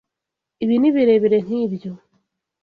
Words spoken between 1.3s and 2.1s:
nkibyo.